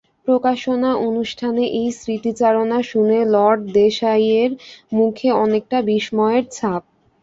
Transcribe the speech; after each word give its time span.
প্রকাশনা 0.27 0.91
অনুষ্ঠানে 1.07 1.63
এই 1.79 1.89
স্মৃতিচারণা 1.99 2.79
শুনে 2.91 3.19
লর্ড 3.33 3.61
দেশাইয়ের 3.75 4.51
মুখে 4.91 5.29
অনেকটা 5.43 5.77
বিস্ময়ের 5.89 6.45
ছাপ। 6.49 6.81